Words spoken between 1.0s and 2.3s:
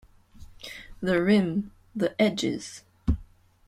rim, the